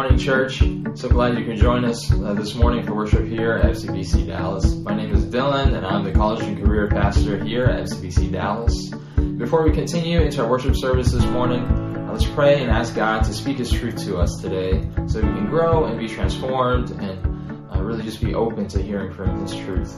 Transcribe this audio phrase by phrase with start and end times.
[0.00, 0.62] morning, church.
[0.94, 4.74] So glad you can join us uh, this morning for worship here at FCBC Dallas.
[4.76, 8.88] My name is Dylan, and I'm the college and career pastor here at FCBC Dallas.
[9.36, 13.24] Before we continue into our worship service this morning, uh, let's pray and ask God
[13.24, 17.70] to speak His truth to us today so we can grow and be transformed and
[17.70, 19.92] uh, really just be open to hearing from His truth.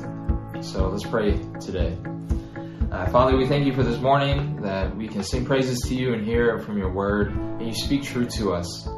[0.63, 1.97] So let's pray today.
[2.91, 6.13] Uh, Father, we thank you for this morning that we can sing praises to you
[6.13, 8.89] and hear from your word, and you speak truth to us.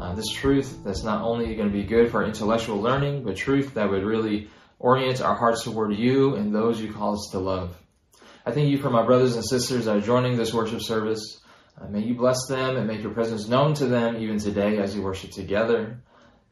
[0.00, 3.74] Uh, this truth that's not only going to be good for intellectual learning, but truth
[3.74, 7.76] that would really orient our hearts toward you and those you call us to love.
[8.46, 11.42] I thank you for my brothers and sisters that are joining this worship service.
[11.78, 14.94] Uh, may you bless them and make your presence known to them even today as
[14.94, 16.02] we worship together.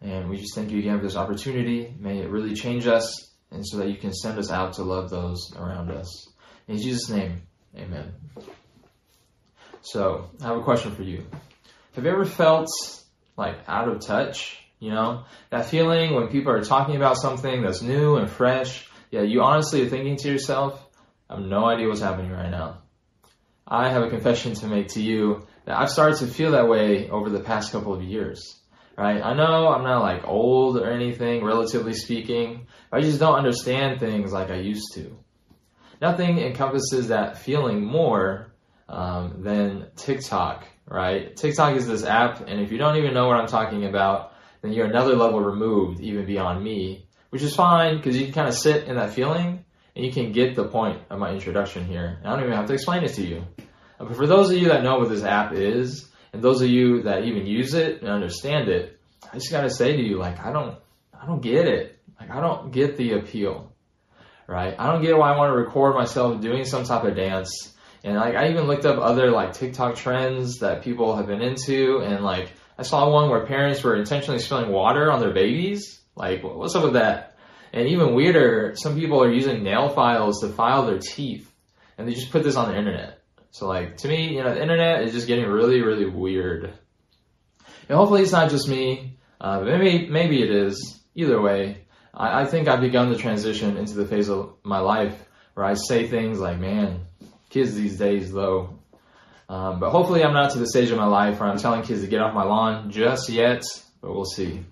[0.02, 1.94] And we just thank you again for this opportunity.
[1.98, 5.08] May it really change us and so that you can send us out to love
[5.08, 6.28] those around us.
[6.66, 7.40] In Jesus' name,
[7.74, 8.12] amen.
[9.80, 11.24] So, I have a question for you.
[11.94, 12.68] Have you ever felt
[13.38, 14.58] like out of touch?
[14.80, 19.22] You know, that feeling when people are talking about something that's new and fresh, yeah,
[19.22, 20.86] you honestly are thinking to yourself,
[21.28, 22.82] I have no idea what's happening right now.
[23.66, 27.08] I have a confession to make to you that I've started to feel that way
[27.08, 28.56] over the past couple of years.
[28.96, 29.22] Right?
[29.22, 32.66] I know I'm not like old or anything, relatively speaking.
[32.92, 35.18] I just don't understand things like I used to
[36.00, 38.52] nothing encompasses that feeling more
[38.88, 41.36] um, than TikTok, right?
[41.36, 44.72] TikTok is this app, and if you don't even know what I'm talking about, then
[44.72, 48.54] you're another level removed, even beyond me, which is fine because you can kind of
[48.54, 49.64] sit in that feeling
[49.94, 52.18] and you can get the point of my introduction here.
[52.24, 53.44] I don't even have to explain it to you.
[53.98, 57.02] But for those of you that know what this app is, and those of you
[57.02, 58.98] that even use it and understand it,
[59.32, 60.78] I just gotta say to you, like, I don't,
[61.18, 61.98] I don't get it.
[62.20, 63.72] Like, I don't get the appeal
[64.48, 64.74] right?
[64.76, 67.74] I don't get why I want to record myself doing some type of dance.
[68.04, 71.98] And like I even looked up other like TikTok trends that people have been into
[71.98, 76.00] and like I saw one where parents were intentionally spilling water on their babies.
[76.14, 77.36] Like what's up with that?
[77.72, 81.52] And even weirder, some people are using nail files to file their teeth
[81.96, 83.22] and they just put this on the internet.
[83.50, 86.72] So like to me, you know, the internet is just getting really, really weird.
[87.88, 89.18] And hopefully it's not just me.
[89.40, 90.94] Uh, maybe maybe it is.
[91.14, 95.16] Either way, I, I think I've begun the transition into the phase of my life
[95.54, 97.00] where I say things like, man,
[97.48, 98.78] kids these days, though.
[99.48, 102.02] Um, but hopefully, I'm not to the stage of my life where I'm telling kids
[102.02, 103.62] to get off my lawn just yet,
[104.00, 104.64] but we'll see.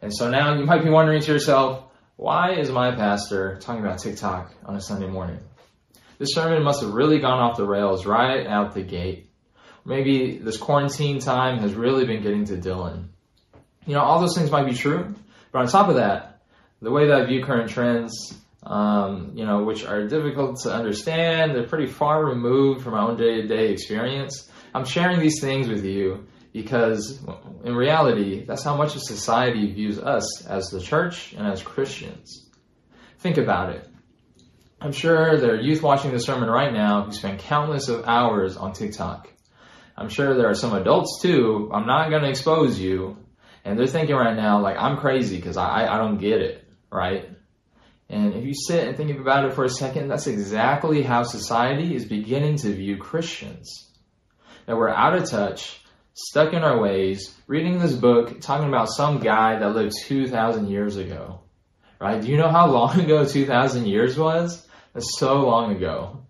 [0.00, 1.84] And so now you might be wondering to yourself,
[2.16, 5.40] why is my pastor talking about TikTok on a Sunday morning?
[6.18, 9.30] This sermon must have really gone off the rails right out the gate.
[9.84, 13.08] Maybe this quarantine time has really been getting to Dylan.
[13.86, 15.16] You know, all those things might be true,
[15.50, 16.40] but on top of that,
[16.80, 21.54] the way that I view current trends, um, you know, which are difficult to understand,
[21.54, 24.50] they're pretty far removed from my own day to day experience.
[24.74, 27.20] I'm sharing these things with you because
[27.64, 32.48] in reality, that's how much of society views us as the church and as Christians.
[33.18, 33.88] Think about it.
[34.80, 38.56] I'm sure there are youth watching this sermon right now who spend countless of hours
[38.56, 39.28] on TikTok.
[39.96, 41.70] I'm sure there are some adults too.
[41.72, 43.18] I'm not going to expose you.
[43.64, 46.62] And they're thinking right now, like, I'm crazy because I, I don't get it
[46.92, 47.28] right?
[48.12, 51.96] And if you sit and think about it for a second, that's exactly how society
[51.96, 53.90] is beginning to view Christians.
[54.66, 59.20] That we're out of touch, stuck in our ways, reading this book, talking about some
[59.20, 61.40] guy that lived 2,000 years ago.
[61.98, 62.20] Right?
[62.20, 64.68] Do you know how long ago 2,000 years was?
[64.92, 66.26] That's so long ago.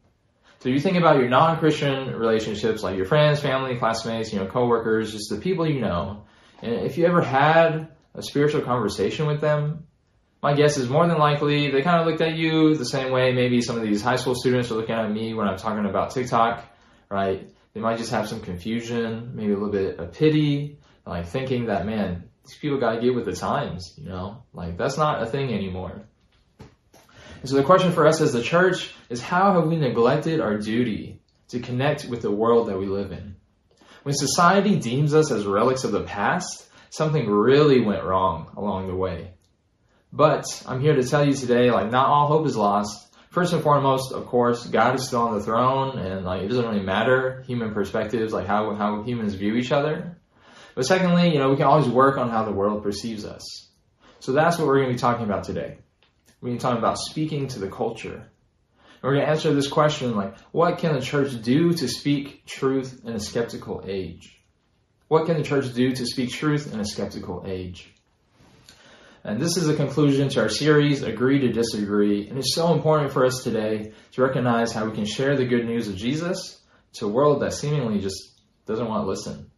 [0.61, 5.11] So you think about your non-Christian relationships, like your friends, family, classmates, you know, coworkers,
[5.11, 6.27] just the people you know.
[6.63, 9.89] And if you ever had a spiritual conversation with them,
[10.43, 13.33] my guess is more than likely they kind of looked at you the same way
[13.33, 16.11] maybe some of these high school students are looking at me when I'm talking about
[16.11, 16.65] TikTok,
[17.09, 17.49] right?
[17.75, 21.87] They might just have some confusion, maybe a little bit of pity, like thinking that,
[21.87, 24.43] man, these people got to get with the times, you know?
[24.53, 26.03] Like, that's not a thing anymore.
[26.59, 30.59] And so the question for us as the church is how have we neglected our
[30.59, 33.37] duty to connect with the world that we live in?
[34.03, 38.97] When society deems us as relics of the past, something really went wrong along the
[38.97, 39.33] way.
[40.13, 43.15] But I'm here to tell you today, like, not all hope is lost.
[43.31, 46.67] First and foremost, of course, God is still on the throne, and like, it doesn't
[46.67, 50.19] really matter human perspectives, like how how humans view each other.
[50.75, 53.71] But secondly, you know, we can always work on how the world perceives us.
[54.21, 55.79] So that's what we're going to be talking about today.
[56.41, 58.15] We're going to be talking about speaking to the culture.
[58.15, 62.47] And we're going to answer this question like, what can the church do to speak
[62.47, 64.39] truth in a skeptical age?
[65.09, 67.92] What can the church do to speak truth in a skeptical age?
[69.25, 72.29] And this is a conclusion to our series, Agree to Disagree.
[72.29, 75.65] And it's so important for us today to recognize how we can share the good
[75.65, 76.61] news of Jesus
[76.95, 78.33] to a world that seemingly just
[78.67, 79.49] doesn't want to listen.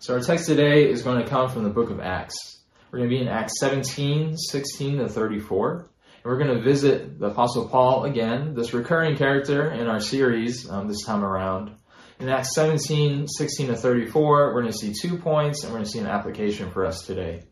[0.00, 2.64] So our text today is going to come from the book of Acts.
[2.90, 5.76] We're going to be in Acts 17, 16 to 34.
[5.76, 5.88] And
[6.24, 10.88] we're going to visit the Apostle Paul again, this recurring character in our series um,
[10.88, 11.76] this time around.
[12.18, 15.84] In Acts 17, 16 to 34, we're going to see two points and we're going
[15.84, 17.44] to see an application for us today.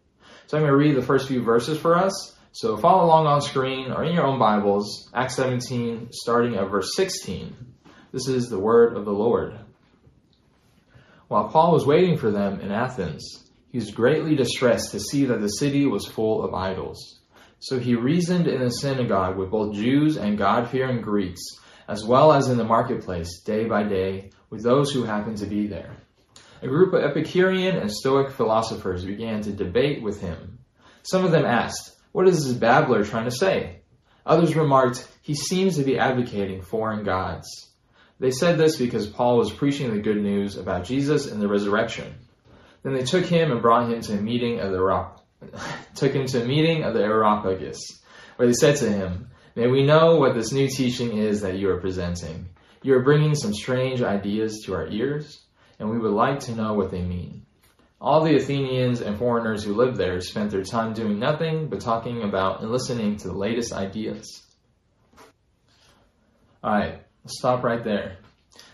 [0.50, 2.37] So I'm going to read the first few verses for us.
[2.50, 6.91] So follow along on screen or in your own Bibles, Acts 17, starting at verse
[6.97, 7.55] 16.
[8.11, 9.56] This is the word of the Lord.
[11.29, 15.41] While Paul was waiting for them in Athens, he was greatly distressed to see that
[15.41, 17.20] the city was full of idols.
[17.61, 21.43] So he reasoned in the synagogue with both Jews and God fearing Greeks,
[21.87, 25.69] as well as in the marketplace, day by day, with those who happened to be
[25.69, 25.99] there.
[26.62, 30.59] A group of Epicurean and Stoic philosophers began to debate with him.
[31.03, 33.81] Some of them asked, What is this babbler trying to say?
[34.27, 37.49] Others remarked, He seems to be advocating foreign gods.
[38.19, 42.15] They said this because Paul was preaching the good news about Jesus and the resurrection.
[42.83, 45.06] Then they took him and brought him to a meeting of the
[45.95, 47.81] took him to a meeting of the Areopagus,
[48.37, 51.71] where they said to him, May we know what this new teaching is that you
[51.71, 52.51] are presenting.
[52.83, 55.41] You are bringing some strange ideas to our ears,
[55.81, 57.44] and we would like to know what they mean.
[58.00, 62.23] All the Athenians and foreigners who lived there spent their time doing nothing but talking
[62.23, 64.43] about and listening to the latest ideas.
[66.62, 68.19] Alright, stop right there.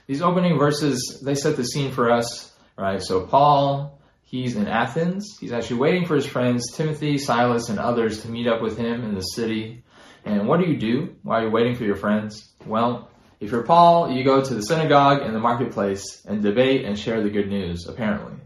[0.07, 3.03] These opening verses, they set the scene for us, right?
[3.03, 5.37] So Paul, he's in Athens.
[5.41, 9.05] He's actually waiting for his friends, Timothy, Silas, and others to meet up with him
[9.05, 9.85] in the city.
[10.25, 12.53] And what do you do while you're waiting for your friends?
[12.65, 16.99] Well, if you're Paul, you go to the synagogue and the marketplace and debate and
[16.99, 18.37] share the good news, apparently.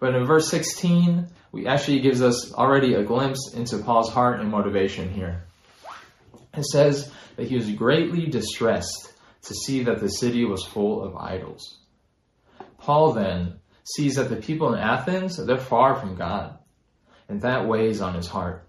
[0.00, 4.50] But in verse 16, we actually gives us already a glimpse into Paul's heart and
[4.50, 5.44] motivation here.
[6.56, 9.12] It says that he was greatly distressed
[9.42, 11.78] to see that the city was full of idols.
[12.78, 16.58] Paul then sees that the people in Athens, they're far from God,
[17.28, 18.68] and that weighs on his heart.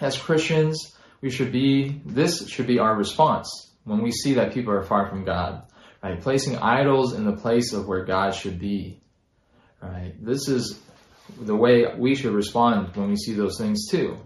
[0.00, 4.72] As Christians, we should be, this should be our response when we see that people
[4.72, 5.62] are far from God,
[6.02, 6.20] right?
[6.20, 9.00] Placing idols in the place of where God should be,
[9.80, 10.14] right?
[10.20, 10.80] This is
[11.40, 14.18] the way we should respond when we see those things too.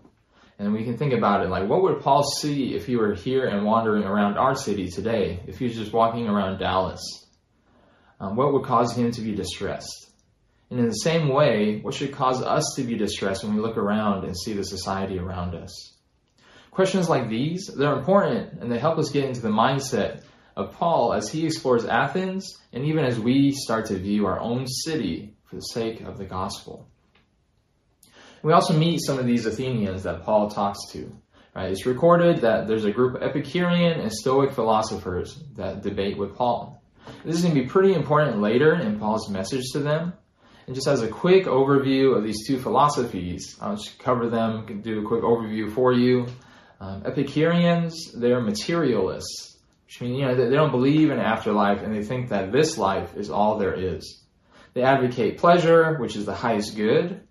[0.59, 3.47] And we can think about it like, what would Paul see if he were here
[3.47, 5.41] and wandering around our city today?
[5.47, 7.03] If he was just walking around Dallas?
[8.19, 10.11] Um, what would cause him to be distressed?
[10.71, 13.77] And in the same way, what should cause us to be distressed when we look
[13.77, 15.96] around and see the society around us?
[16.77, 20.21] Questions like these, they're important and they help us get into the mindset
[20.55, 24.67] of Paul as he explores Athens and even as we start to view our own
[24.67, 26.87] city for the sake of the gospel.
[28.43, 31.11] We also meet some of these Athenians that Paul talks to.
[31.55, 31.71] Right?
[31.71, 36.83] It's recorded that there's a group of Epicurean and Stoic philosophers that debate with Paul.
[37.25, 40.13] This is going to be pretty important later in Paul's message to them.
[40.67, 45.01] And just as a quick overview of these two philosophies, I'll just cover them, do
[45.01, 46.27] a quick overview for you.
[46.81, 49.57] Um, Epicureans, they're materialists,
[49.87, 52.77] which means you know they, they don't believe in afterlife and they think that this
[52.77, 54.23] life is all there is.
[54.75, 57.27] They advocate pleasure, which is the highest good,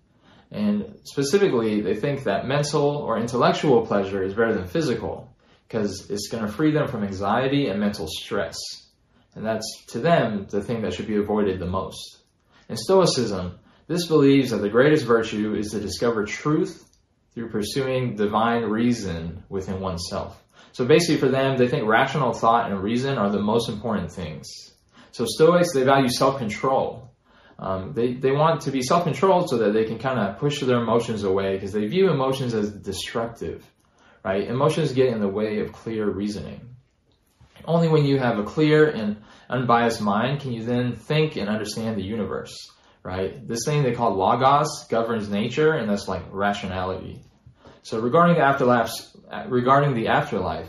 [0.50, 5.34] and specifically, they think that mental or intellectual pleasure is better than physical
[5.66, 8.56] because it's going to free them from anxiety and mental stress.
[9.34, 12.18] And that's, to them, the thing that should be avoided the most.
[12.68, 16.85] In Stoicism, this believes that the greatest virtue is to discover truth
[17.36, 20.42] through pursuing divine reason within oneself.
[20.72, 24.48] So basically, for them, they think rational thought and reason are the most important things.
[25.12, 27.06] So Stoics, they value self control
[27.58, 30.60] um, they, they want to be self controlled so that they can kind of push
[30.60, 33.64] their emotions away because they view emotions as destructive,
[34.24, 34.46] right?
[34.46, 36.60] Emotions get in the way of clear reasoning.
[37.64, 39.16] Only when you have a clear and
[39.48, 42.70] unbiased mind can you then think and understand the universe,
[43.02, 43.46] right?
[43.48, 47.22] This thing they call logos governs nature, and that's like rationality.
[47.86, 48.90] So regarding the afterlife,
[49.30, 50.66] uh, regarding the afterlife,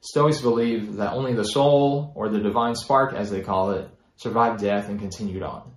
[0.00, 4.62] Stoics believe that only the soul, or the divine spark as they call it, survived
[4.62, 5.74] death and continued on.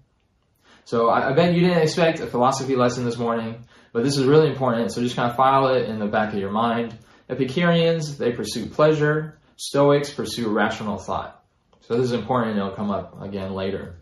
[0.85, 4.23] So I, I, bet you didn't expect a philosophy lesson this morning, but this is
[4.23, 4.93] really important.
[4.93, 6.97] So just kind of file it in the back of your mind.
[7.29, 9.39] Epicureans, they pursue pleasure.
[9.57, 11.43] Stoics pursue rational thought.
[11.81, 13.97] So this is important and it'll come up again later.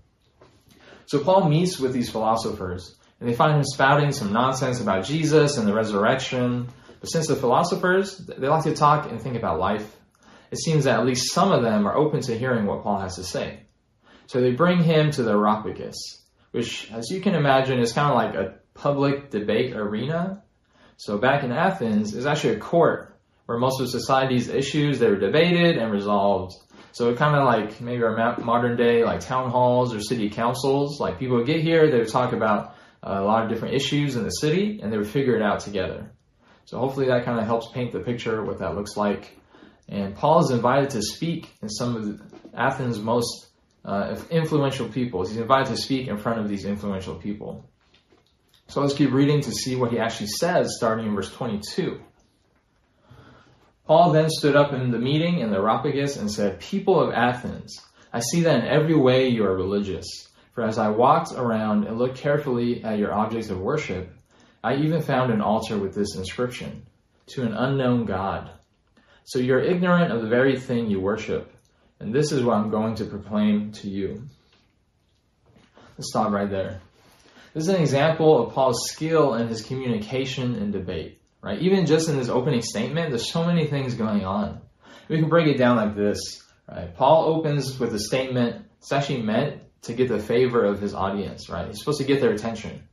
[1.08, 5.58] So Paul meets with these philosophers and they find him spouting some nonsense about Jesus
[5.58, 6.67] and the resurrection.
[7.00, 9.96] But since the philosophers, they like to talk and think about life,
[10.51, 13.15] it seems that at least some of them are open to hearing what Paul has
[13.15, 13.62] to say.
[14.27, 16.22] So they bring him to the Areopagus
[16.55, 20.41] which, as you can imagine, is kind of like a public debate arena.
[20.96, 23.13] So back in Athens, is actually a court
[23.46, 26.55] where most of society's issues they were debated and resolved.
[26.94, 30.98] So kind of like maybe our modern day like town halls or city councils.
[31.01, 32.74] Like people would get here, they would talk about
[33.06, 36.12] a lot of different issues in the city, and they would figure it out together.
[36.66, 39.38] So hopefully that kind of helps paint the picture what that looks like.
[39.88, 42.22] And Paul is invited to speak in some of
[42.56, 43.48] Athens' most
[43.86, 45.26] uh, influential people.
[45.26, 47.70] He's invited to speak in front of these influential people.
[48.68, 52.02] So let's keep reading to see what he actually says, starting in verse 22.
[53.86, 57.80] Paul then stood up in the meeting in the Areopagus and said, People of Athens,
[58.12, 60.30] I see that in every way you are religious.
[60.56, 64.10] For as I walked around and looked carefully at your objects of worship,
[64.64, 66.88] I even found an altar with this inscription,
[67.28, 68.50] To an unknown God.
[69.26, 71.52] So you're ignorant of the very thing you worship,
[72.00, 74.24] and this is what I'm going to proclaim to you.
[75.98, 76.82] Let's stop right there.
[77.54, 81.62] This is an example of Paul's skill in his communication and debate right?
[81.62, 84.62] Even just in this opening statement, there's so many things going on.
[85.08, 86.94] We can break it down like this, right?
[86.96, 88.66] Paul opens with a statement.
[88.80, 91.68] It's actually meant to get the favor of his audience, right?
[91.68, 92.88] He's supposed to get their attention.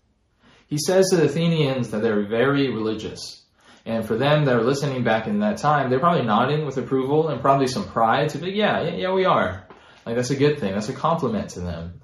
[0.66, 3.44] He says to the Athenians that they're very religious.
[3.84, 7.28] And for them that are listening back in that time, they're probably nodding with approval
[7.28, 9.66] and probably some pride to be, yeah, yeah, yeah, we are.
[10.06, 10.72] Like that's a good thing.
[10.72, 12.00] That's a compliment to them.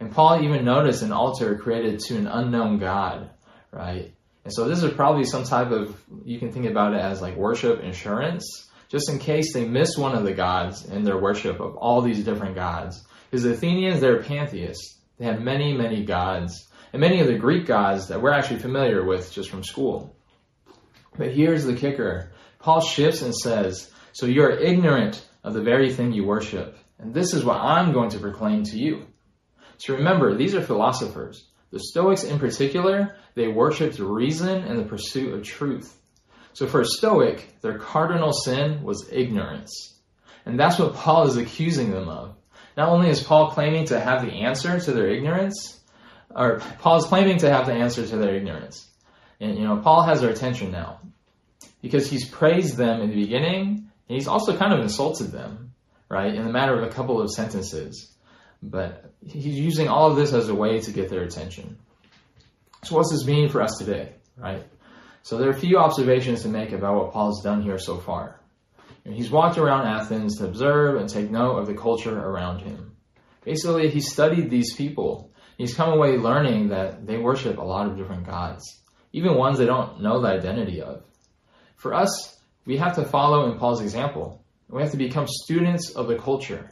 [0.00, 3.30] And Paul even noticed an altar created to an unknown God,
[3.70, 4.14] right?
[4.44, 7.36] And so this is probably some type of, you can think about it as like
[7.36, 11.76] worship insurance, just in case they miss one of the gods in their worship of
[11.76, 13.02] all these different gods.
[13.34, 14.96] Because the Athenians, they're pantheists.
[15.18, 16.68] They have many, many gods.
[16.92, 20.14] And many of the Greek gods that we're actually familiar with just from school.
[21.18, 22.30] But here's the kicker.
[22.60, 26.78] Paul shifts and says, So you're ignorant of the very thing you worship.
[27.00, 29.04] And this is what I'm going to proclaim to you.
[29.78, 31.44] So remember, these are philosophers.
[31.72, 35.92] The Stoics in particular, they worshiped reason and the pursuit of truth.
[36.52, 39.98] So for a Stoic, their cardinal sin was ignorance.
[40.46, 42.36] And that's what Paul is accusing them of.
[42.76, 45.80] Not only is Paul claiming to have the answer to their ignorance,
[46.34, 48.88] or Paul is claiming to have the answer to their ignorance.
[49.40, 51.00] And you know, Paul has their attention now.
[51.82, 55.74] Because he's praised them in the beginning, and he's also kind of insulted them,
[56.08, 58.10] right, in the matter of a couple of sentences.
[58.62, 61.78] But he's using all of this as a way to get their attention.
[62.84, 64.64] So what's this mean for us today, right?
[65.22, 68.40] So there are a few observations to make about what Paul's done here so far.
[69.12, 72.96] He's walked around Athens to observe and take note of the culture around him.
[73.44, 75.30] Basically, he studied these people.
[75.58, 78.80] He's come away learning that they worship a lot of different gods,
[79.12, 81.04] even ones they don't know the identity of.
[81.76, 84.42] For us, we have to follow in Paul's example.
[84.68, 86.70] We have to become students of the culture.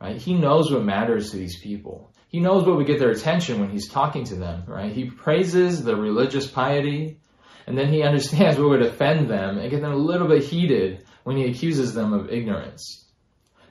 [0.00, 0.16] Right?
[0.16, 2.12] He knows what matters to these people.
[2.28, 4.92] He knows what would get their attention when he's talking to them, right?
[4.92, 7.20] He praises the religious piety,
[7.66, 11.04] and then he understands what would offend them and get them a little bit heated
[11.28, 13.04] when he accuses them of ignorance.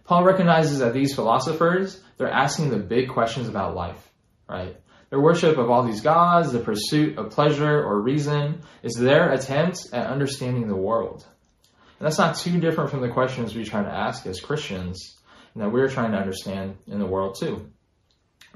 [0.04, 4.12] Paul recognizes that these philosophers, they're asking the big questions about life,
[4.48, 4.78] right?
[5.10, 9.88] Their worship of all these gods, the pursuit of pleasure or reason, is their attempt
[9.92, 11.26] at understanding the world.
[11.98, 15.18] And that's not too different from the questions we try to ask as Christians
[15.56, 17.72] and that we're trying to understand in the world too.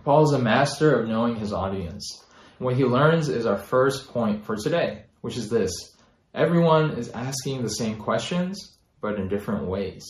[0.03, 2.23] Paul is a master of knowing his audience.
[2.59, 5.71] And what he learns is our first point for today, which is this.
[6.35, 10.05] Everyone is asking the same questions, but in different ways.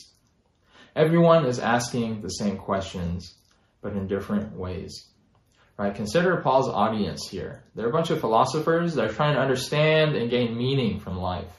[0.95, 3.33] Everyone is asking the same questions,
[3.81, 5.07] but in different ways.
[5.77, 5.95] Right?
[5.95, 7.63] Consider Paul's audience here.
[7.73, 11.51] They're a bunch of philosophers that are trying to understand and gain meaning from life.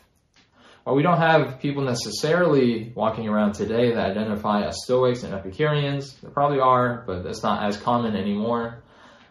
[0.85, 6.15] While we don't have people necessarily walking around today that identify as Stoics and Epicureans,
[6.21, 8.83] there probably are, but that's not as common anymore.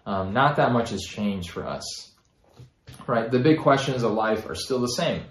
[0.05, 2.11] Um, not that much has changed for us.
[3.05, 3.29] Right?
[3.29, 5.23] The big questions of life are still the same.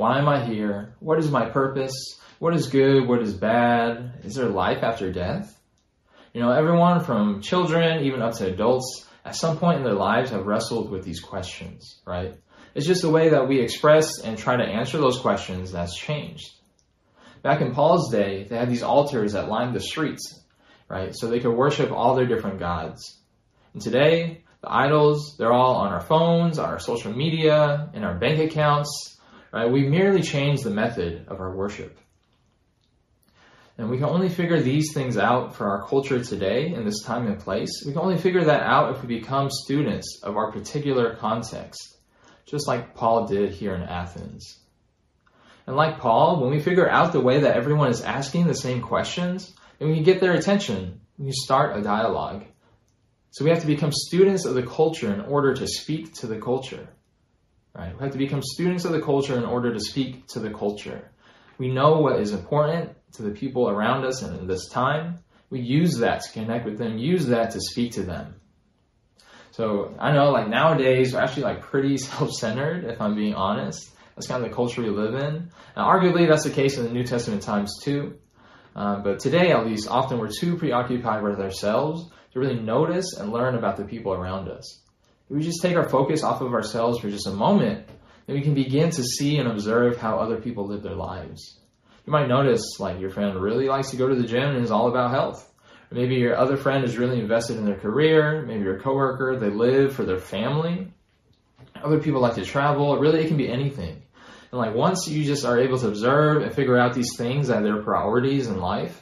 [0.00, 0.94] Why am I here?
[1.00, 1.92] What is my purpose?
[2.38, 3.06] What is good?
[3.06, 4.20] What is bad?
[4.24, 5.54] Is there life after death?
[6.32, 10.30] You know, everyone from children even up to adults at some point in their lives
[10.30, 12.34] have wrestled with these questions, right?
[12.74, 16.50] It's just the way that we express and try to answer those questions that's changed.
[17.42, 20.42] Back in Paul's day, they had these altars that lined the streets,
[20.88, 21.14] right?
[21.14, 23.20] So they could worship all their different gods.
[23.74, 28.14] And today, the idols, they're all on our phones, on our social media, in our
[28.18, 29.18] bank accounts,
[29.52, 29.70] right?
[29.70, 31.98] We merely change the method of our worship.
[33.78, 37.26] And we can only figure these things out for our culture today in this time
[37.26, 37.82] and place.
[37.86, 41.96] We can only figure that out if we become students of our particular context
[42.50, 44.58] just like Paul did here in Athens.
[45.66, 48.82] And like Paul, when we figure out the way that everyone is asking the same
[48.82, 51.00] questions, then we can get their attention.
[51.16, 52.44] We can start a dialogue.
[53.30, 56.40] So we have to become students of the culture in order to speak to the
[56.40, 56.88] culture.
[57.74, 57.94] Right?
[57.94, 61.10] We have to become students of the culture in order to speak to the culture.
[61.58, 65.18] We know what is important to the people around us and in this time.
[65.50, 68.36] We use that to connect with them, use that to speak to them.
[69.52, 73.90] So I know like nowadays we're actually like pretty self-centered, if I'm being honest.
[74.14, 75.50] That's kind of the culture we live in.
[75.76, 78.18] Now, arguably that's the case in the New Testament times too.
[78.74, 83.32] Um, but today, at least, often we're too preoccupied with ourselves to really notice and
[83.32, 84.80] learn about the people around us.
[85.30, 87.86] If we just take our focus off of ourselves for just a moment,
[88.26, 91.60] then we can begin to see and observe how other people live their lives.
[92.04, 94.72] You might notice, like, your friend really likes to go to the gym and is
[94.72, 95.48] all about health.
[95.92, 98.44] Or maybe your other friend is really invested in their career.
[98.44, 100.92] Maybe your coworker, they live for their family.
[101.80, 102.98] Other people like to travel.
[102.98, 104.02] Really, it can be anything.
[104.50, 107.58] And like once you just are able to observe and figure out these things that
[107.58, 109.00] are their priorities in life,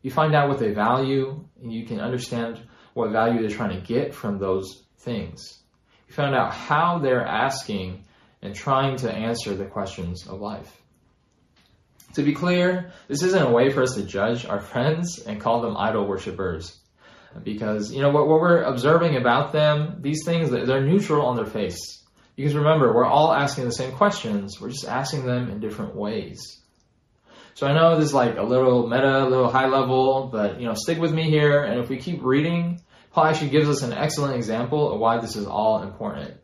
[0.00, 2.58] you find out what they value and you can understand
[2.94, 5.57] what value they're trying to get from those things.
[6.08, 8.04] You find out how they're asking
[8.42, 10.74] and trying to answer the questions of life.
[12.14, 15.60] To be clear, this isn't a way for us to judge our friends and call
[15.60, 16.78] them idol worshippers.
[17.44, 21.46] Because, you know, what, what we're observing about them, these things, they're neutral on their
[21.46, 22.02] face.
[22.36, 26.58] Because remember, we're all asking the same questions, we're just asking them in different ways.
[27.54, 30.66] So I know this is like a little meta, a little high level, but you
[30.66, 32.80] know, stick with me here, and if we keep reading,
[33.12, 36.34] Paul actually gives us an excellent example of why this is all important.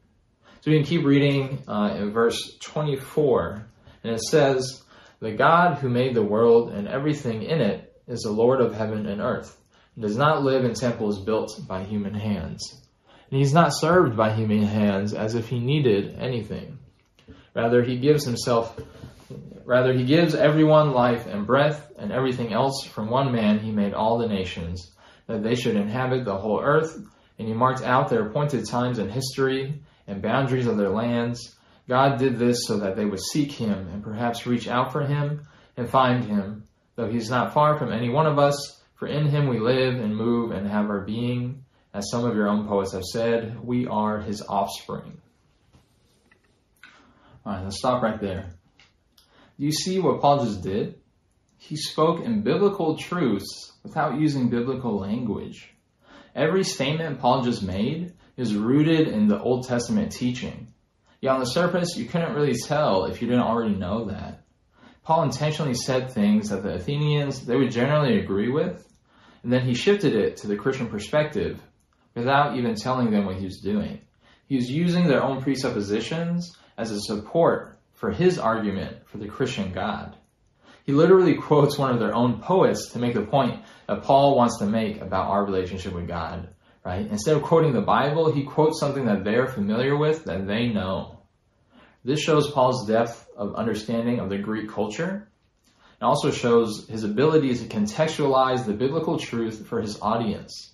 [0.60, 3.66] So we can keep reading uh, in verse 24,
[4.02, 4.82] and it says,
[5.20, 9.06] The God who made the world and everything in it is the Lord of heaven
[9.06, 9.56] and earth,
[9.94, 12.84] and does not live in temples built by human hands
[13.34, 16.78] and he's not served by human hands as if he needed anything.
[17.52, 18.78] Rather, he gives himself,
[19.64, 23.92] rather, he gives everyone life and breath and everything else from one man he made
[23.92, 24.93] all the nations,
[25.26, 26.96] that they should inhabit the whole earth,
[27.38, 31.56] and he marked out their appointed times in history and boundaries of their lands.
[31.88, 35.46] God did this so that they would seek him and perhaps reach out for him
[35.76, 36.64] and find him,
[36.96, 39.94] though he is not far from any one of us, for in him we live
[39.94, 41.64] and move and have our being.
[41.92, 45.20] As some of your own poets have said, we are his offspring.
[47.46, 48.50] All right, let's stop right there.
[49.58, 50.98] Do you see what Paul just did?
[51.58, 55.72] He spoke in biblical truths without using biblical language.
[56.34, 60.68] Every statement Paul just made is rooted in the Old Testament teaching.
[61.20, 64.42] Yet on the surface, you couldn't really tell if you didn't already know that.
[65.04, 68.90] Paul intentionally said things that the Athenians they would generally agree with,
[69.42, 71.60] and then he shifted it to the Christian perspective
[72.14, 74.00] without even telling them what he was doing.
[74.46, 79.72] He was using their own presuppositions as a support for his argument for the Christian
[79.72, 80.16] God.
[80.84, 84.58] He literally quotes one of their own poets to make the point that Paul wants
[84.58, 86.48] to make about our relationship with God,
[86.84, 87.06] right?
[87.06, 91.20] Instead of quoting the Bible, he quotes something that they're familiar with, that they know.
[92.04, 95.28] This shows Paul's depth of understanding of the Greek culture
[96.00, 100.72] and also shows his ability to contextualize the biblical truth for his audience.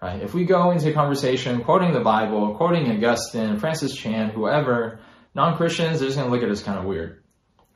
[0.00, 0.22] Right?
[0.22, 4.98] If we go into conversation quoting the Bible, quoting Augustine, Francis Chan, whoever,
[5.34, 7.22] non-Christians, they're just going to look at us kind of weird.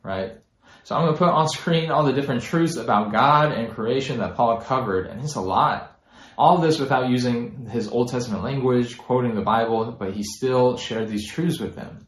[0.03, 0.39] Right?
[0.87, 4.21] So I'm going to put on screen all the different truths about God and creation
[4.21, 5.99] that Paul covered, and it's a lot.
[6.39, 11.09] All this without using his Old Testament language, quoting the Bible, but he still shared
[11.09, 12.07] these truths with them.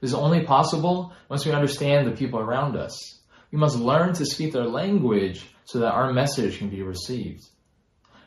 [0.00, 3.20] This is only possible once we understand the people around us.
[3.52, 7.44] We must learn to speak their language so that our message can be received.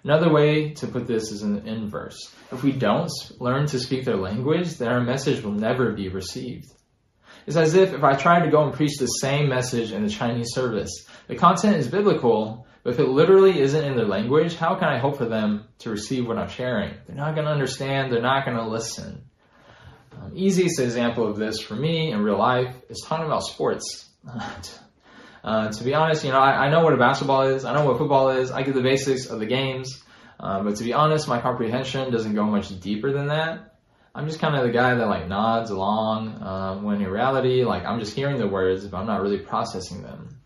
[0.06, 2.34] Another way to put this is in inverse.
[2.54, 6.72] If we don't learn to speak their language, then our message will never be received.
[7.46, 10.10] It's as if if I tried to go and preach the same message in the
[10.10, 14.76] Chinese service, the content is biblical, but if it literally isn't in their language, how
[14.76, 16.94] can I hope for them to receive what I'm sharing?
[17.08, 19.24] They're not going to understand, they're not going to listen.
[20.12, 24.10] Um, easiest example of this for me in real life is talking about sports.
[25.46, 27.66] Uh, to be honest, you know, I, I, know what a basketball is.
[27.66, 28.50] I know what football is.
[28.50, 30.04] I get the basics of the games.
[30.40, 33.75] Uh, but to be honest, my comprehension doesn't go much deeper than that.
[34.16, 37.84] I'm just kind of the guy that like nods along um, when in reality, like
[37.84, 40.38] I'm just hearing the words, but I'm not really processing them.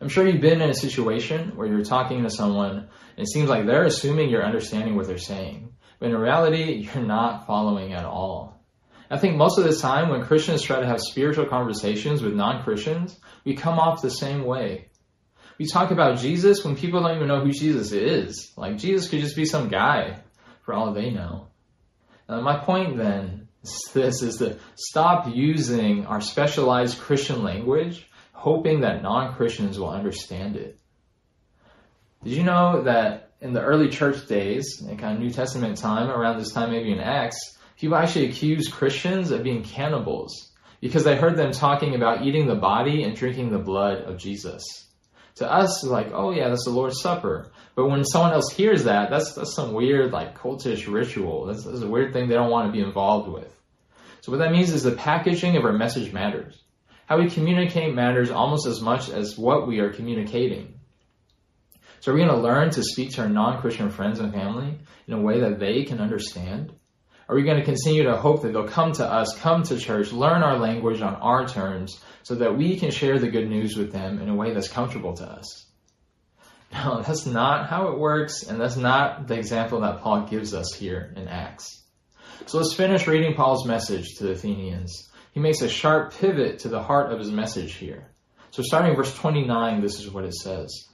[0.00, 3.48] I'm sure you've been in a situation where you're talking to someone and it seems
[3.48, 5.72] like they're assuming you're understanding what they're saying.
[5.98, 8.60] But in reality, you're not following at all.
[9.10, 13.18] I think most of the time when Christians try to have spiritual conversations with non-Christians,
[13.44, 14.88] we come off the same way.
[15.58, 18.52] We talk about Jesus when people don't even know who Jesus is.
[18.56, 20.22] Like Jesus could just be some guy
[20.62, 21.48] for all they know.
[22.28, 28.80] Uh, my point then is this is to stop using our specialized Christian language hoping
[28.80, 30.76] that non-Christians will understand it.
[32.24, 36.10] Did you know that in the early church days, in kind of New Testament time,
[36.10, 41.16] around this time maybe in Acts, people actually accused Christians of being cannibals because they
[41.16, 44.64] heard them talking about eating the body and drinking the blood of Jesus.
[45.36, 47.52] To us, like, oh yeah, that's the Lord's Supper.
[47.74, 51.46] But when someone else hears that, that's that's some weird like cultish ritual.
[51.46, 53.54] That's, that's a weird thing they don't want to be involved with.
[54.20, 56.62] So what that means is the packaging of our message matters.
[57.06, 60.80] How we communicate matters almost as much as what we are communicating.
[62.00, 65.14] So are we going to learn to speak to our non-Christian friends and family in
[65.14, 66.72] a way that they can understand?
[67.28, 70.12] Are we going to continue to hope that they'll come to us, come to church,
[70.12, 73.92] learn our language on our terms so that we can share the good news with
[73.92, 75.66] them in a way that's comfortable to us?
[76.84, 80.72] No, that's not how it works, and that's not the example that Paul gives us
[80.72, 81.82] here in Acts.
[82.46, 85.10] So let's finish reading Paul's message to the Athenians.
[85.32, 88.08] He makes a sharp pivot to the heart of his message here.
[88.50, 90.88] So starting verse 29, this is what it says.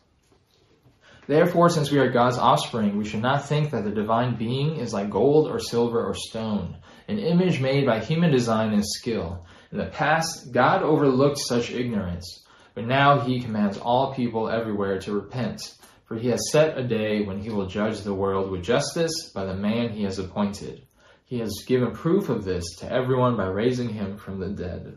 [1.28, 4.92] Therefore, since we are God's offspring, we should not think that the divine being is
[4.92, 9.46] like gold or silver or stone, an image made by human design and skill.
[9.70, 12.46] In the past, God overlooked such ignorance
[12.78, 15.60] but now he commands all people everywhere to repent,
[16.04, 19.44] for he has set a day when he will judge the world with justice by
[19.44, 20.86] the man he has appointed.
[21.24, 24.96] He has given proof of this to everyone by raising him from the dead.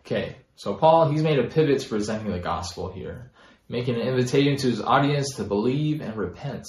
[0.00, 3.30] Okay, so Paul, he's made a pivot to presenting the gospel here,
[3.66, 6.66] making an invitation to his audience to believe and repent.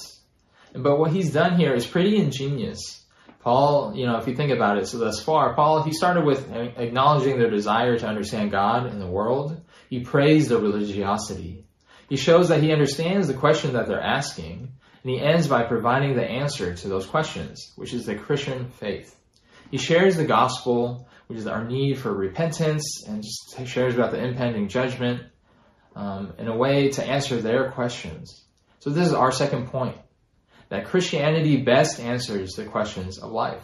[0.72, 3.04] But what he's done here is pretty ingenious.
[3.48, 6.52] Paul, you know, if you think about it, so thus far, Paul, he started with
[6.52, 9.62] acknowledging their desire to understand God and the world.
[9.90, 11.64] He praised their religiosity.
[12.10, 16.18] He shows that he understands the question that they're asking, and he ends by providing
[16.18, 19.16] the answer to those questions, which is the Christian faith.
[19.72, 24.22] He shares the gospel, which is our need for repentance, and just shares about the
[24.22, 25.22] impending judgment
[25.96, 28.44] um, in a way to answer their questions.
[28.80, 29.96] So this is our second point
[30.70, 33.64] that Christianity best answers the questions of life.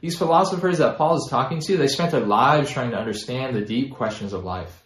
[0.00, 3.64] These philosophers that Paul is talking to, they spent their lives trying to understand the
[3.64, 4.84] deep questions of life,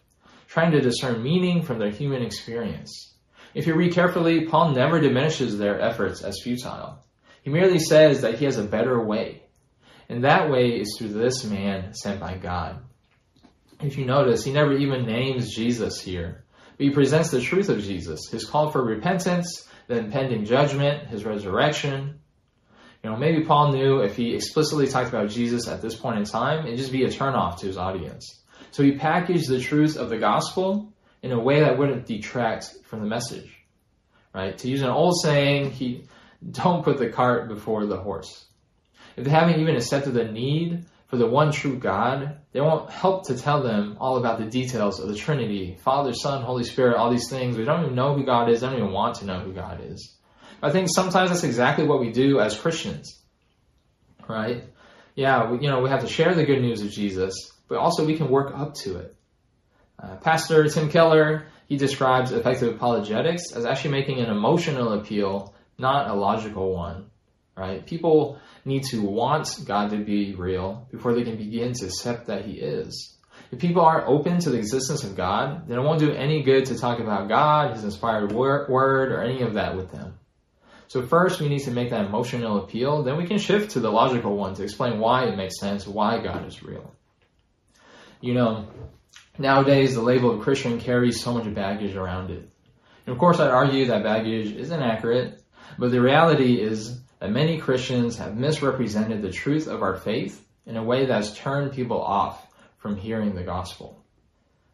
[0.48, 3.14] trying to discern meaning from their human experience.
[3.54, 6.98] If you read carefully, Paul never diminishes their efforts as futile.
[7.42, 9.42] He merely says that he has a better way.
[10.08, 12.82] And that way is through this man sent by God.
[13.80, 16.44] If you notice, he never even names Jesus here,
[16.76, 21.24] but he presents the truth of Jesus, his call for repentance, the impending judgment, his
[21.24, 22.18] resurrection.
[23.04, 26.24] You know, maybe Paul knew if he explicitly talked about Jesus at this point in
[26.24, 28.40] time, it'd just be a turnoff to his audience.
[28.70, 33.00] So he packaged the truth of the gospel in a way that wouldn't detract from
[33.00, 33.52] the message.
[34.34, 34.56] Right?
[34.56, 36.04] To use an old saying, he
[36.50, 38.46] don't put the cart before the horse.
[39.16, 43.26] If they haven't even accepted the need for the one true God, they won't help
[43.26, 47.10] to tell them all about the details of the Trinity, Father, Son, Holy Spirit, all
[47.10, 47.58] these things.
[47.58, 49.82] We don't even know who God is, they don't even want to know who God
[49.84, 50.16] is.
[50.62, 53.22] I think sometimes that's exactly what we do as Christians.
[54.26, 54.64] Right?
[55.14, 57.34] Yeah, we, you know, we have to share the good news of Jesus,
[57.68, 59.14] but also we can work up to it.
[60.02, 66.08] Uh, Pastor Tim Keller, he describes effective apologetics as actually making an emotional appeal, not
[66.08, 67.10] a logical one.
[67.54, 67.84] Right?
[67.84, 72.44] People need to want God to be real before they can begin to accept that
[72.44, 73.16] He is.
[73.50, 76.66] If people aren't open to the existence of God, then it won't do any good
[76.66, 80.14] to talk about God, His inspired word, or any of that with them.
[80.88, 83.90] So first we need to make that emotional appeal, then we can shift to the
[83.90, 86.94] logical one to explain why it makes sense, why God is real.
[88.20, 88.68] You know,
[89.38, 92.46] nowadays the label of Christian carries so much baggage around it.
[93.06, 95.42] And of course I'd argue that baggage is inaccurate,
[95.78, 100.76] but the reality is that many Christians have misrepresented the truth of our faith in
[100.76, 102.44] a way that's turned people off
[102.78, 104.04] from hearing the gospel.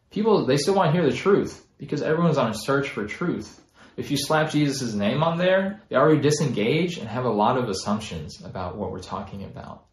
[0.09, 3.61] People, they still want to hear the truth because everyone's on a search for truth.
[3.97, 7.69] If you slap Jesus' name on there, they already disengage and have a lot of
[7.69, 9.85] assumptions about what we're talking about.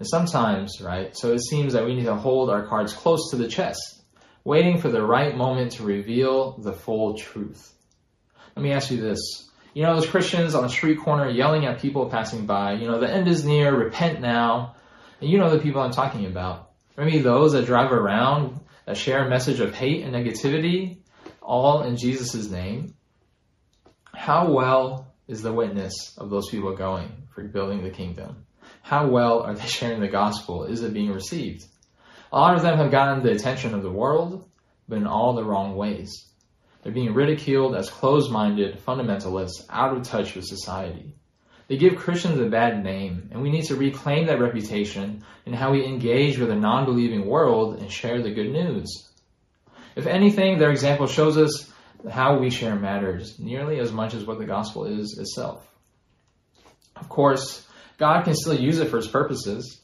[0.00, 3.36] And sometimes, right, so it seems that we need to hold our cards close to
[3.36, 4.02] the chest,
[4.42, 7.72] waiting for the right moment to reveal the full truth.
[8.56, 9.47] Let me ask you this.
[9.74, 12.98] You know, those Christians on the street corner yelling at people passing by, you know,
[12.98, 14.76] the end is near, repent now.
[15.20, 16.70] And you know the people I'm talking about.
[16.96, 20.98] Maybe those that drive around that share a message of hate and negativity,
[21.42, 22.94] all in Jesus' name.
[24.14, 28.46] How well is the witness of those people going for building the kingdom?
[28.82, 30.64] How well are they sharing the gospel?
[30.64, 31.64] Is it being received?
[32.32, 34.48] A lot of them have gotten the attention of the world,
[34.88, 36.27] but in all the wrong ways.
[36.82, 41.14] They're being ridiculed as closed-minded fundamentalists out of touch with society.
[41.66, 45.72] They give Christians a bad name, and we need to reclaim that reputation in how
[45.72, 49.08] we engage with a non-believing world and share the good news.
[49.94, 51.70] If anything, their example shows us
[52.10, 55.68] how we share matters nearly as much as what the gospel is itself.
[56.96, 57.66] Of course,
[57.98, 59.80] God can still use it for his purposes,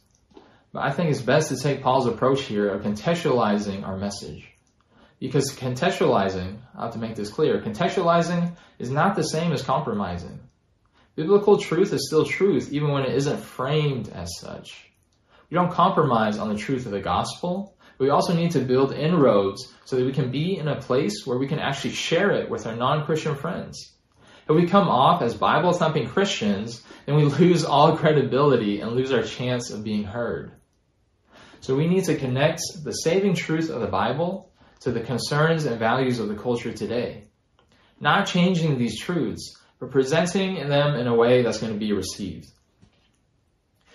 [0.74, 4.53] But I think it's best to take Paul's approach here of contextualizing our message.
[5.20, 10.40] Because contextualizing, I have to make this clear, contextualizing is not the same as compromising.
[11.16, 14.90] Biblical truth is still truth, even when it isn't framed as such.
[15.50, 19.72] We don't compromise on the truth of the gospel, we also need to build inroads
[19.84, 22.66] so that we can be in a place where we can actually share it with
[22.66, 23.92] our non-Christian friends.
[24.48, 29.12] If we come off as Bible thumping Christians, then we lose all credibility and lose
[29.12, 30.52] our chance of being heard.
[31.60, 34.52] So we need to connect the saving truth of the Bible
[34.84, 37.24] to the concerns and values of the culture today.
[38.00, 42.50] Not changing these truths, but presenting them in a way that's going to be received.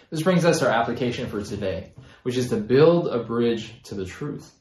[0.10, 4.06] This brings us our application for today, which is to build a bridge to the
[4.06, 4.52] truth.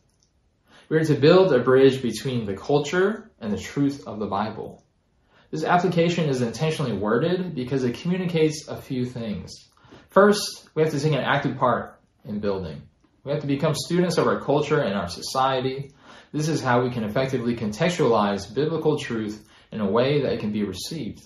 [0.91, 4.85] We are to build a bridge between the culture and the truth of the Bible.
[5.51, 9.69] This application is intentionally worded because it communicates a few things.
[10.11, 12.83] First, we have to take an active part in building.
[13.25, 15.93] We have to become students of our culture and our society.
[16.33, 20.53] This is how we can effectively contextualize biblical truth in a way that it can
[20.53, 21.25] be received.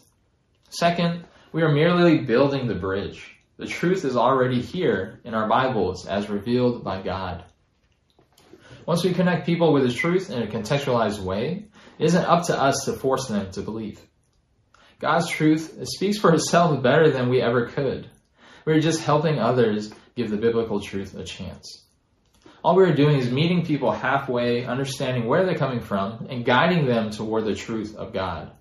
[0.70, 3.36] Second, we are merely building the bridge.
[3.56, 7.44] The truth is already here in our Bibles as revealed by God.
[8.86, 11.66] Once we connect people with the truth in a contextualized way,
[11.98, 14.00] it isn't up to us to force them to believe.
[14.98, 18.08] God's truth speaks for itself better than we ever could.
[18.64, 21.84] We're just helping others give the biblical truth a chance.
[22.64, 27.10] All we're doing is meeting people halfway, understanding where they're coming from, and guiding them
[27.10, 28.52] toward the truth of God.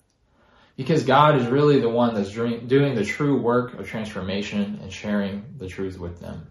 [0.76, 5.54] Because God is really the one that's doing the true work of transformation and sharing
[5.60, 6.48] the truth with them.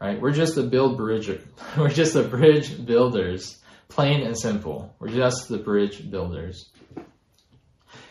[0.00, 0.20] Right?
[0.20, 1.28] We're just the build bridge.
[1.76, 4.94] We're just the bridge builders, plain and simple.
[5.00, 6.70] We're just the bridge builders.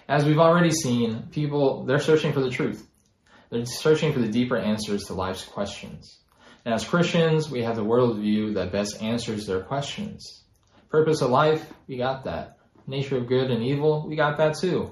[0.09, 2.85] As we've already seen, people, they're searching for the truth.
[3.49, 6.19] They're searching for the deeper answers to life's questions.
[6.65, 10.43] And as Christians, we have the worldview that best answers their questions.
[10.89, 12.57] Purpose of life, we got that.
[12.87, 14.91] Nature of good and evil, we got that too.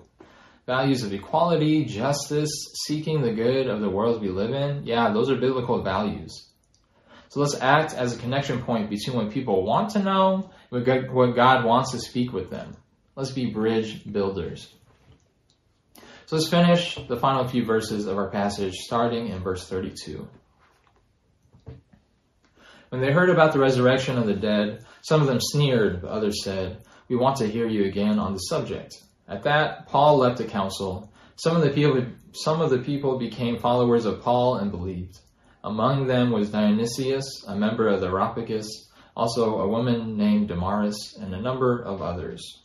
[0.68, 2.52] Values of equality, justice,
[2.86, 6.48] seeking the good of the world we live in, yeah, those are biblical values.
[7.30, 11.36] So let's act as a connection point between what people want to know and what
[11.36, 12.78] God wants to speak with them.
[13.16, 14.72] Let's be bridge builders.
[16.28, 20.28] So let's finish the final few verses of our passage, starting in verse 32.
[22.94, 26.44] When they heard about the resurrection of the dead, some of them sneered, but others
[26.44, 26.78] said,
[27.10, 28.94] We want to hear you again on the subject.
[29.28, 31.12] At that, Paul left the council.
[31.36, 35.18] Some of the people, some of the people became followers of Paul and believed.
[35.64, 41.34] Among them was Dionysius, a member of the Areopagus, also a woman named Damaris, and
[41.34, 42.62] a number of others.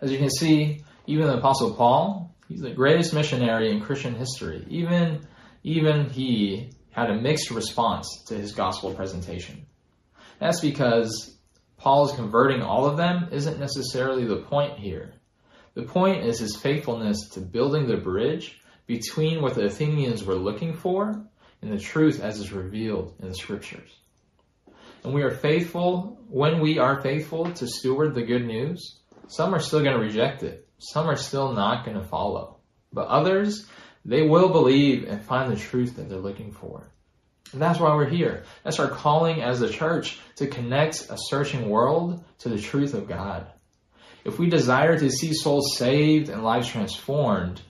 [0.00, 4.66] As you can see, even the Apostle Paul, he's the greatest missionary in Christian history.
[4.68, 5.24] Even,
[5.62, 9.66] even he had a mixed response to his gospel presentation.
[10.38, 11.36] That's because
[11.76, 15.14] Paul's converting all of them isn't necessarily the point here.
[15.74, 20.74] The point is his faithfulness to building the bridge between what the Athenians were looking
[20.74, 21.26] for
[21.60, 23.90] and the truth as is revealed in the scriptures.
[25.02, 29.60] And we are faithful, when we are faithful to steward the good news, some are
[29.60, 30.68] still going to reject it.
[30.78, 32.58] Some are still not going to follow.
[32.92, 33.66] But others,
[34.04, 36.90] they will believe and find the truth that they're looking for.
[37.52, 38.44] And that's why we're here.
[38.64, 43.08] That's our calling as a church to connect a searching world to the truth of
[43.08, 43.46] God.
[44.24, 47.62] If we desire to see souls saved and lives transformed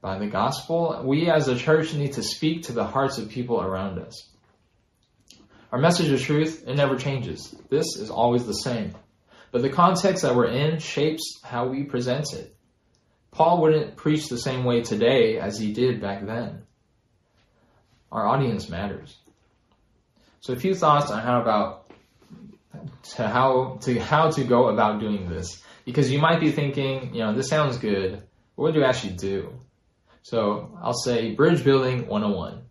[0.00, 3.60] by the gospel, we as a church need to speak to the hearts of people
[3.60, 4.28] around us.
[5.70, 7.54] Our message of truth, it never changes.
[7.70, 8.94] This is always the same.
[9.52, 12.56] But the context that we're in shapes how we present it.
[13.32, 16.62] Paul wouldn't preach the same way today as he did back then.
[18.12, 19.16] Our audience matters.
[20.40, 21.90] So a few thoughts on how about
[23.14, 25.62] to how to how to go about doing this.
[25.86, 28.22] Because you might be thinking, you know, this sounds good,
[28.54, 29.52] what do you actually do?
[30.22, 32.62] So I'll say bridge building 101.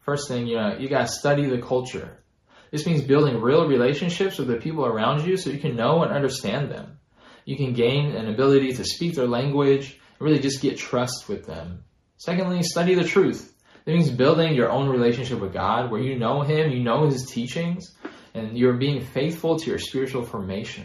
[0.00, 2.22] First thing, you know, you gotta study the culture.
[2.70, 6.12] This means building real relationships with the people around you so you can know and
[6.12, 6.98] understand them.
[7.44, 11.84] You can gain an ability to speak their language really just get trust with them.
[12.16, 13.52] Secondly, study the truth.
[13.84, 17.26] That means building your own relationship with God where you know Him, you know His
[17.26, 17.94] teachings,
[18.34, 20.84] and you're being faithful to your spiritual formation.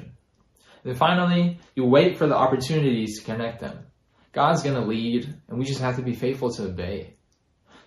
[0.83, 3.85] And then finally, you wait for the opportunities to connect them.
[4.33, 7.15] God's going to lead, and we just have to be faithful to obey.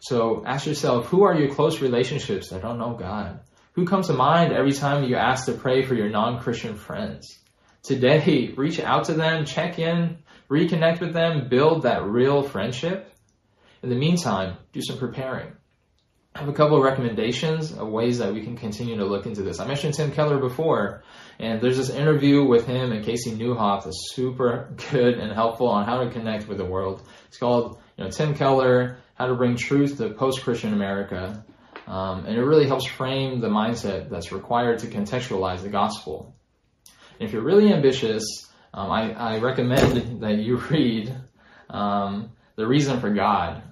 [0.00, 3.40] So ask yourself, who are your close relationships that don't know God?
[3.72, 7.38] Who comes to mind every time you ask to pray for your non-Christian friends?
[7.84, 10.16] Today, reach out to them, check in,
[10.48, 13.12] reconnect with them, build that real friendship.
[13.82, 15.52] In the meantime, do some preparing.
[16.34, 19.42] I have a couple of recommendations of ways that we can continue to look into
[19.42, 19.60] this.
[19.60, 21.04] I mentioned Tim Keller before,
[21.38, 25.84] and there's this interview with him and Carey Nieuwhof that's super good and helpful on
[25.84, 27.02] how to connect with the world.
[27.28, 31.44] It's called, you know, Tim Keller, How to Bring Truth to Post-Christian America.
[31.86, 36.34] Um, and it really helps frame the mindset that's required to contextualize the gospel.
[37.18, 38.24] If you're really ambitious,
[38.72, 41.14] um, I, I, recommend that you read
[41.70, 43.62] um, The Reason for God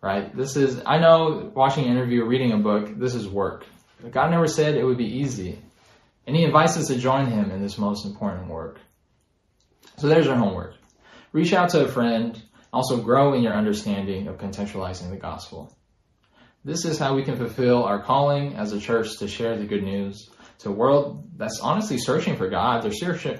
[0.00, 0.34] right?
[0.34, 3.66] This is, I know watching an interview, reading a book, this is work.
[4.10, 5.58] God never said it would be easy.
[6.26, 8.80] And He invites us to join Him in this most important work.
[9.98, 10.74] So there's our homework.
[11.32, 12.40] Reach out to a friend,
[12.72, 15.76] also grow in your understanding of contextualizing the gospel.
[16.64, 19.82] This is how we can fulfill our calling as a church to share the good
[19.82, 20.30] news
[20.60, 22.82] to a world that's honestly searching for God.
[22.82, 22.92] They're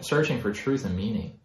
[0.02, 1.38] searching for truth and meaning.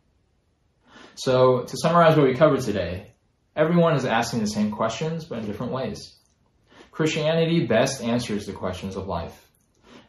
[1.15, 3.15] So, to summarize what we covered today,
[3.55, 6.13] Everyone is asking the same questions, but in different ways.
[6.91, 9.49] Christianity best answers the questions of life.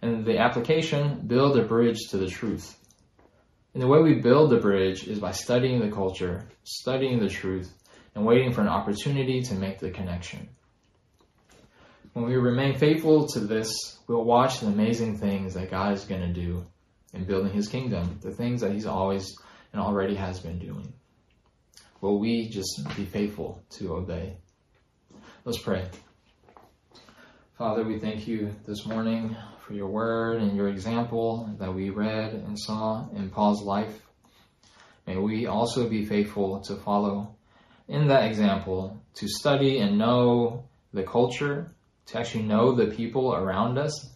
[0.02, 2.76] And the application, build a bridge to the truth.
[3.72, 7.72] And the way we build the bridge is by studying the culture, studying the truth,
[8.16, 10.48] and waiting for an opportunity to make the connection.
[12.16, 16.22] When we remain faithful to this, we'll watch the amazing things that God is going
[16.22, 16.64] to do
[17.12, 19.37] in building his kingdom, the things that he's always
[19.74, 20.94] and already has been doing.
[22.00, 24.38] Will we just be faithful to obey?
[25.44, 25.90] Let's pray.
[27.59, 32.33] Father, we thank you this morning for your word and your example that we read
[32.33, 34.00] and saw in Paul's life.
[35.07, 37.37] May we also be faithful to follow
[37.88, 41.75] in that example, to study and know the culture,
[42.06, 44.14] to actually know the people around us,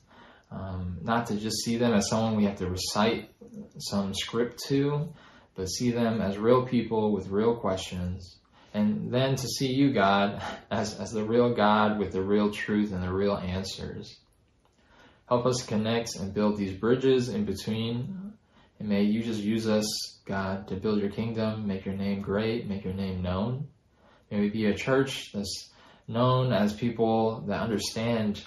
[0.50, 3.30] um, not to just see them as someone we have to recite
[3.78, 5.12] some script to,
[5.54, 8.38] but see them as real people with real questions.
[8.72, 12.92] And then to see you, God, as, as the real God with the real truth
[12.92, 14.18] and the real answers.
[15.28, 18.32] Help us connect and build these bridges in between.
[18.78, 19.86] And may you just use us,
[20.24, 23.68] God, to build your kingdom, make your name great, make your name known.
[24.30, 25.69] May we be a church that's
[26.10, 28.42] known as people that understand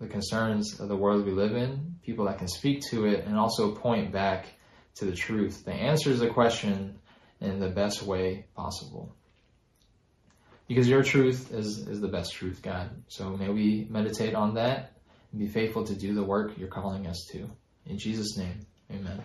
[0.00, 3.36] the concerns of the world we live in, people that can speak to it and
[3.36, 4.46] also point back
[4.94, 6.98] to the truth that answers the question
[7.40, 9.14] in the best way possible.
[10.68, 12.90] Because your truth is, is the best truth, God.
[13.08, 14.92] So may we meditate on that
[15.30, 17.50] and be faithful to do the work you're calling us to.
[17.84, 19.22] In Jesus' name, amen.